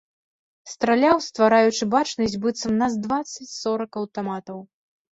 Страляў, 0.71 1.17
ствараючы 1.27 1.83
бачнасць 1.95 2.39
быццам 2.49 2.69
у 2.75 2.81
нас 2.83 2.99
дваццаць-сорак 3.07 3.91
аўтаматаў. 4.05 4.57